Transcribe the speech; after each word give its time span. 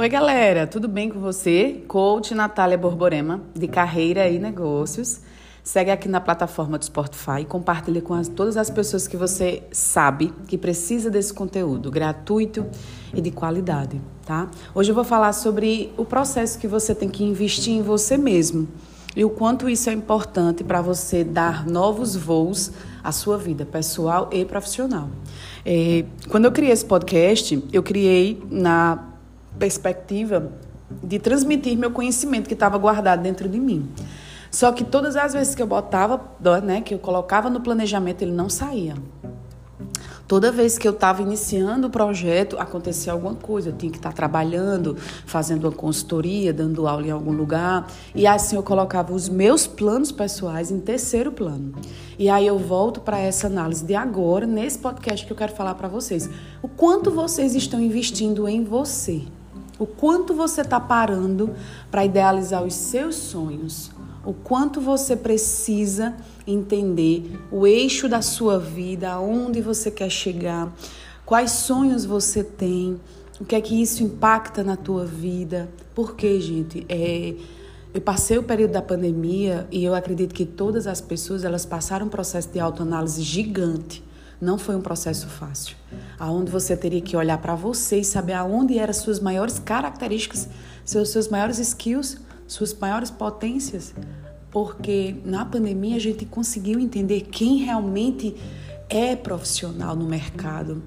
Oi, 0.00 0.08
galera, 0.08 0.64
tudo 0.64 0.86
bem 0.86 1.10
com 1.10 1.18
você? 1.18 1.82
Coach 1.88 2.32
Natália 2.32 2.78
Borborema, 2.78 3.42
de 3.52 3.66
Carreira 3.66 4.28
e 4.28 4.38
Negócios. 4.38 5.22
Segue 5.64 5.90
aqui 5.90 6.08
na 6.08 6.20
plataforma 6.20 6.78
do 6.78 6.84
Spotify 6.84 7.40
e 7.40 7.44
compartilha 7.44 8.00
com 8.00 8.14
as, 8.14 8.28
todas 8.28 8.56
as 8.56 8.70
pessoas 8.70 9.08
que 9.08 9.16
você 9.16 9.64
sabe 9.72 10.32
que 10.46 10.56
precisa 10.56 11.10
desse 11.10 11.34
conteúdo 11.34 11.90
gratuito 11.90 12.64
e 13.12 13.20
de 13.20 13.32
qualidade, 13.32 14.00
tá? 14.24 14.48
Hoje 14.72 14.92
eu 14.92 14.94
vou 14.94 15.02
falar 15.02 15.32
sobre 15.32 15.92
o 15.96 16.04
processo 16.04 16.60
que 16.60 16.68
você 16.68 16.94
tem 16.94 17.08
que 17.08 17.24
investir 17.24 17.72
em 17.72 17.82
você 17.82 18.16
mesmo 18.16 18.68
e 19.16 19.24
o 19.24 19.30
quanto 19.30 19.68
isso 19.68 19.90
é 19.90 19.92
importante 19.92 20.62
para 20.62 20.80
você 20.80 21.24
dar 21.24 21.66
novos 21.66 22.14
voos 22.14 22.70
à 23.02 23.10
sua 23.10 23.36
vida 23.36 23.66
pessoal 23.66 24.30
e 24.32 24.44
profissional. 24.44 25.08
É, 25.66 26.04
quando 26.28 26.44
eu 26.44 26.52
criei 26.52 26.70
esse 26.70 26.84
podcast, 26.84 27.64
eu 27.72 27.82
criei 27.82 28.40
na 28.48 29.07
perspectiva 29.58 30.52
de 31.02 31.18
transmitir 31.18 31.76
meu 31.76 31.90
conhecimento 31.90 32.48
que 32.48 32.54
estava 32.54 32.78
guardado 32.78 33.22
dentro 33.22 33.48
de 33.48 33.60
mim. 33.60 33.88
Só 34.50 34.72
que 34.72 34.82
todas 34.82 35.16
as 35.16 35.34
vezes 35.34 35.54
que 35.54 35.62
eu 35.62 35.66
botava, 35.66 36.20
né, 36.62 36.80
que 36.80 36.94
eu 36.94 36.98
colocava 36.98 37.50
no 37.50 37.60
planejamento, 37.60 38.22
ele 38.22 38.32
não 38.32 38.48
saía. 38.48 38.94
Toda 40.26 40.52
vez 40.52 40.76
que 40.76 40.86
eu 40.86 40.92
estava 40.92 41.22
iniciando 41.22 41.86
o 41.86 41.90
projeto, 41.90 42.58
acontecia 42.58 43.14
alguma 43.14 43.34
coisa. 43.34 43.70
Eu 43.70 43.72
tinha 43.72 43.90
que 43.90 43.96
estar 43.96 44.10
tá 44.10 44.14
trabalhando, 44.14 44.94
fazendo 45.24 45.64
uma 45.64 45.72
consultoria, 45.72 46.52
dando 46.52 46.86
aula 46.86 47.06
em 47.06 47.10
algum 47.10 47.32
lugar. 47.32 47.90
E 48.14 48.26
assim 48.26 48.54
eu 48.54 48.62
colocava 48.62 49.14
os 49.14 49.26
meus 49.26 49.66
planos 49.66 50.12
pessoais 50.12 50.70
em 50.70 50.80
terceiro 50.80 51.32
plano. 51.32 51.72
E 52.18 52.28
aí 52.28 52.46
eu 52.46 52.58
volto 52.58 53.00
para 53.00 53.18
essa 53.18 53.46
análise 53.46 53.82
de 53.82 53.94
agora, 53.94 54.46
nesse 54.46 54.78
podcast 54.78 55.24
que 55.24 55.32
eu 55.32 55.36
quero 55.36 55.54
falar 55.54 55.74
para 55.76 55.88
vocês. 55.88 56.28
O 56.60 56.68
quanto 56.68 57.10
vocês 57.10 57.54
estão 57.54 57.80
investindo 57.80 58.46
em 58.46 58.62
você. 58.62 59.22
O 59.78 59.86
quanto 59.86 60.34
você 60.34 60.62
está 60.62 60.80
parando 60.80 61.54
para 61.90 62.04
idealizar 62.04 62.64
os 62.64 62.74
seus 62.74 63.14
sonhos. 63.14 63.90
O 64.24 64.32
quanto 64.32 64.80
você 64.80 65.16
precisa 65.16 66.14
entender 66.46 67.38
o 67.50 67.66
eixo 67.66 68.08
da 68.08 68.20
sua 68.20 68.58
vida, 68.58 69.10
aonde 69.10 69.60
você 69.60 69.90
quer 69.90 70.10
chegar, 70.10 70.72
quais 71.24 71.52
sonhos 71.52 72.04
você 72.04 72.42
tem, 72.42 73.00
o 73.40 73.44
que 73.44 73.54
é 73.54 73.60
que 73.60 73.80
isso 73.80 74.02
impacta 74.02 74.64
na 74.64 74.76
tua 74.76 75.04
vida. 75.04 75.68
Porque, 75.94 76.40
gente, 76.40 76.84
é, 76.88 77.34
eu 77.94 78.00
passei 78.00 78.36
o 78.36 78.42
período 78.42 78.72
da 78.72 78.82
pandemia 78.82 79.66
e 79.70 79.84
eu 79.84 79.94
acredito 79.94 80.34
que 80.34 80.44
todas 80.44 80.86
as 80.86 81.00
pessoas 81.00 81.44
elas 81.44 81.64
passaram 81.64 82.06
um 82.06 82.10
processo 82.10 82.48
de 82.50 82.60
autoanálise 82.60 83.22
gigante. 83.22 84.04
Não 84.40 84.58
foi 84.58 84.76
um 84.76 84.80
processo 84.80 85.26
fácil, 85.26 85.76
aonde 86.18 86.50
você 86.50 86.76
teria 86.76 87.00
que 87.00 87.16
olhar 87.16 87.38
para 87.38 87.54
você 87.54 88.00
e 88.00 88.04
saber 88.04 88.32
aonde 88.32 88.78
eram 88.78 88.92
suas 88.92 89.20
maiores 89.20 89.58
características, 89.58 90.48
seus 90.84 91.10
seus 91.10 91.28
maiores 91.28 91.58
skills, 91.58 92.18
suas 92.46 92.74
maiores 92.74 93.10
potências, 93.10 93.94
porque 94.50 95.16
na 95.24 95.44
pandemia 95.44 95.96
a 95.96 96.00
gente 96.00 96.24
conseguiu 96.24 96.80
entender 96.80 97.22
quem 97.30 97.58
realmente 97.58 98.34
é 98.88 99.14
profissional 99.14 99.94
no 99.94 100.06
mercado. 100.06 100.82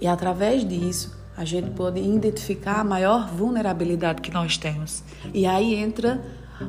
E 0.00 0.06
através 0.06 0.66
disso, 0.66 1.16
a 1.36 1.44
gente 1.44 1.70
pode 1.70 2.00
identificar 2.00 2.80
a 2.80 2.84
maior 2.84 3.28
vulnerabilidade 3.28 4.22
que 4.22 4.30
nós 4.30 4.56
temos. 4.56 5.02
E 5.32 5.46
aí 5.46 5.74
entra 5.74 6.22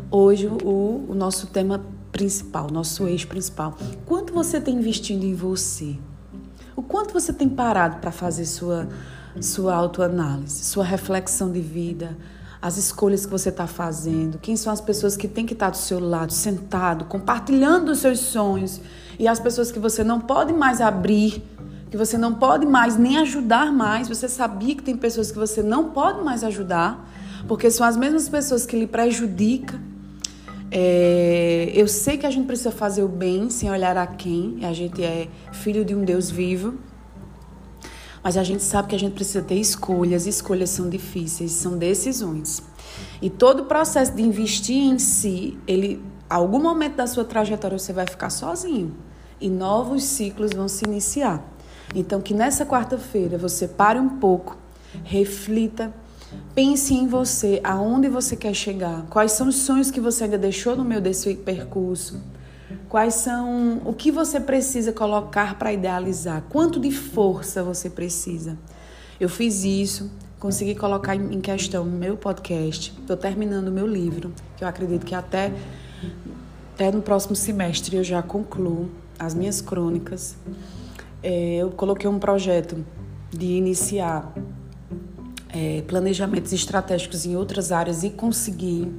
hoje 0.10 0.48
o, 0.48 1.06
o 1.10 1.16
nosso 1.16 1.48
tema 1.48 1.84
principal, 2.12 2.70
nosso 2.70 3.08
eixo 3.08 3.28
principal. 3.28 3.78
Quanto 4.06 4.34
você 4.34 4.60
tem 4.60 4.76
investindo 4.76 5.24
em 5.24 5.34
você? 5.34 5.96
O 6.76 6.82
quanto 6.82 7.14
você 7.14 7.34
tem 7.34 7.50
parado 7.50 7.98
para 7.98 8.12
fazer 8.12 8.46
sua, 8.46 8.88
sua 9.42 9.76
autoanálise, 9.76 10.64
sua 10.64 10.84
reflexão 10.84 11.52
de 11.52 11.60
vida, 11.60 12.18
as 12.62 12.78
escolhas 12.78 13.26
que 13.26 13.32
você 13.32 13.50
está 13.50 13.68
fazendo, 13.68 14.38
quem 14.38 14.56
são 14.56 14.72
as 14.72 14.80
pessoas 14.80 15.18
que 15.18 15.28
têm 15.28 15.46
que 15.46 15.54
estar 15.54 15.68
tá 15.68 15.72
do 15.72 15.78
seu 15.78 16.00
lado, 16.00 16.32
sentado, 16.32 17.06
compartilhando 17.06 17.90
os 17.90 18.00
seus 18.00 18.20
sonhos, 18.20 18.80
e 19.20 19.28
as 19.28 19.40
pessoas 19.40 19.72
que 19.72 19.80
você 19.80 20.04
não 20.04 20.20
pode 20.20 20.54
mais 20.54 20.80
abrir, 20.80 21.44
que 21.90 21.98
você 21.98 22.18
não 22.18 22.34
pode 22.34 22.66
mais 22.66 22.98
nem 22.98 23.18
ajudar 23.18 23.72
mais. 23.72 24.08
Você 24.08 24.30
sabia 24.30 24.76
que 24.76 24.82
tem 24.82 24.96
pessoas 24.96 25.30
que 25.32 25.38
você 25.38 25.62
não 25.62 25.90
pode 25.90 26.24
mais 26.24 26.44
ajudar, 26.44 27.08
porque 27.48 27.70
são 27.70 27.86
as 27.86 27.98
mesmas 27.98 28.30
pessoas 28.30 28.66
que 28.66 28.80
lhe 28.80 28.88
prejudicam 28.88 29.91
é, 30.72 31.70
eu 31.76 31.86
sei 31.86 32.18
que 32.18 32.26
a 32.26 32.32
gente 32.32 32.48
precisa 32.48 32.72
fazer 32.72 33.04
o 33.04 33.08
bem 33.10 33.50
sem 33.50 33.70
olhar 33.70 33.98
a 33.98 34.08
quem. 34.08 34.60
A 34.64 34.72
gente 34.72 35.04
é 35.04 35.28
filho 35.52 35.84
de 35.84 35.94
um 35.94 36.06
Deus 36.06 36.32
vivo. 36.32 36.76
Mas 38.24 38.38
a 38.38 38.44
gente 38.44 38.64
sabe 38.64 38.88
que 38.88 38.96
a 38.96 39.00
gente 39.00 39.14
precisa 39.14 39.42
ter 39.42 39.56
escolhas. 39.56 40.26
Escolhas 40.26 40.70
são 40.70 40.90
difíceis, 40.90 41.52
são 41.52 41.78
decisões. 41.78 42.64
E 43.22 43.30
todo 43.30 43.64
o 43.64 43.66
processo 43.66 44.14
de 44.14 44.22
investir 44.22 44.78
em 44.78 44.98
si, 44.98 45.58
ele, 45.68 46.02
algum 46.30 46.62
momento 46.62 46.96
da 46.96 47.08
sua 47.08 47.26
trajetória 47.26 47.78
você 47.78 47.92
vai 47.92 48.08
ficar 48.08 48.30
sozinho 48.30 48.96
e 49.40 49.50
novos 49.50 50.04
ciclos 50.04 50.52
vão 50.52 50.68
se 50.68 50.86
iniciar. 50.86 51.44
Então 51.94 52.22
que 52.22 52.34
nessa 52.34 52.66
quarta-feira 52.66 53.38
você 53.38 53.68
pare 53.68 54.00
um 54.00 54.18
pouco, 54.20 54.58
reflita 55.04 55.94
Pense 56.54 56.94
em 56.94 57.08
você, 57.08 57.62
aonde 57.64 58.10
você 58.10 58.36
quer 58.36 58.54
chegar, 58.54 59.06
quais 59.10 59.32
são 59.32 59.48
os 59.48 59.56
sonhos 59.56 59.90
que 59.90 60.02
você 60.02 60.26
ainda 60.26 60.38
deixou 60.38 60.76
no 60.76 60.84
meio 60.84 61.02
desse 61.02 61.34
percurso, 61.36 62.22
quais 62.90 63.16
são 63.16 63.82
o 63.86 63.94
que 63.94 64.12
você 64.12 64.40
precisa 64.40 64.92
colocar 64.92 65.58
para 65.58 65.72
idealizar, 65.72 66.44
quanto 66.50 66.80
de 66.80 66.92
força 66.92 67.64
você 67.64 67.90
precisa. 67.90 68.58
Eu 69.20 69.30
fiz 69.30 69.64
isso, 69.64 70.12
consegui 70.40 70.76
colocar 70.76 71.16
em 71.16 71.40
questão 71.40 71.86
meu 71.86 72.18
podcast. 72.18 72.94
Estou 73.00 73.16
terminando 73.16 73.68
o 73.68 73.72
meu 73.72 73.88
livro, 73.88 74.34
que 74.58 74.64
eu 74.64 74.68
acredito 74.68 75.06
que 75.06 75.16
até, 75.16 75.54
até 76.74 76.92
no 76.92 77.02
próximo 77.02 77.36
semestre 77.36 77.96
eu 77.96 78.04
já 78.04 78.22
concluo 78.22 78.90
as 79.18 79.34
minhas 79.34 79.62
crônicas. 79.62 80.36
É, 81.24 81.58
eu 81.58 81.70
coloquei 81.70 82.10
um 82.10 82.18
projeto 82.18 82.84
de 83.30 83.46
iniciar 83.46 84.34
é, 85.54 85.84
planejamentos 85.88 86.54
estratégicos 86.54 87.26
em 87.26 87.36
outras 87.36 87.72
áreas 87.72 88.04
e 88.04 88.10
consegui. 88.10 88.92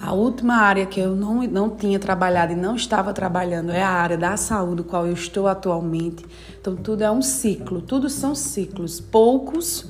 A 0.00 0.12
última 0.12 0.54
área 0.54 0.86
que 0.86 1.00
eu 1.00 1.14
não, 1.14 1.42
não 1.42 1.70
tinha 1.70 1.98
trabalhado 1.98 2.52
e 2.52 2.56
não 2.56 2.74
estava 2.74 3.12
trabalhando 3.12 3.70
é 3.70 3.82
a 3.82 3.90
área 3.90 4.16
da 4.16 4.36
saúde, 4.36 4.82
qual 4.82 5.06
eu 5.06 5.12
estou 5.12 5.46
atualmente. 5.46 6.24
Então, 6.60 6.76
tudo 6.76 7.02
é 7.02 7.10
um 7.10 7.22
ciclo, 7.22 7.80
tudo 7.80 8.08
são 8.08 8.34
ciclos. 8.34 9.00
Poucos, 9.00 9.86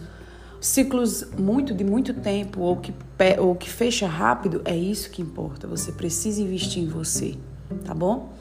ciclos 0.60 1.24
muito 1.38 1.74
de 1.74 1.84
muito 1.84 2.14
tempo 2.14 2.60
ou 2.60 2.76
que, 2.76 2.92
ou 3.38 3.54
que 3.54 3.68
fecha 3.68 4.06
rápido, 4.06 4.62
é 4.64 4.76
isso 4.76 5.10
que 5.10 5.22
importa. 5.22 5.66
Você 5.66 5.92
precisa 5.92 6.40
investir 6.40 6.82
em 6.82 6.88
você, 6.88 7.34
tá 7.84 7.94
bom? 7.94 8.32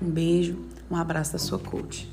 Um 0.00 0.10
beijo, 0.10 0.58
um 0.90 0.96
abraço 0.96 1.32
da 1.32 1.38
sua 1.38 1.58
coach. 1.58 2.08